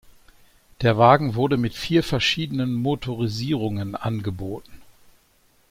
[0.81, 4.81] Der Wagen wurde mit vier verschiedenen Motorisierungen angeboten.